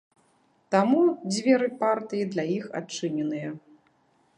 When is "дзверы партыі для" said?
1.33-2.45